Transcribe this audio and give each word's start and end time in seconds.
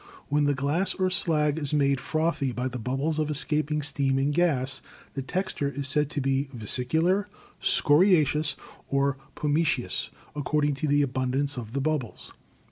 When 0.29 0.45
the 0.45 0.55
glass 0.55 0.95
or 0.95 1.11
slag 1.11 1.59
is 1.59 1.75
made 1.75 2.01
frothy 2.01 2.51
by 2.51 2.67
the 2.67 2.79
bubbles 2.79 3.19
of 3.19 3.29
escaping 3.29 3.83
steam 3.83 4.17
and 4.17 4.33
gas 4.33 4.81
the 5.13 5.21
texture 5.21 5.69
is 5.69 5.87
said 5.87 6.09
to 6.09 6.19
be 6.19 6.49
vesicular, 6.51 7.27
scoriaceous 7.61 8.55
or 8.87 9.19
pumi 9.35 9.61
ceous, 9.61 10.09
according 10.35 10.73
to 10.77 10.87
the 10.87 11.03
abundance 11.03 11.55
of 11.55 11.73
the 11.73 11.81
bubbles. 11.81 12.33